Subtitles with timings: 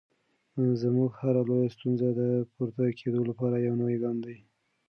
[0.81, 2.21] زموږ هره لویه ستونزه د
[2.53, 4.37] پورته کېدو لپاره یو نوی ګام دی.